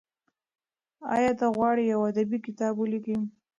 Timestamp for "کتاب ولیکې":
2.45-3.17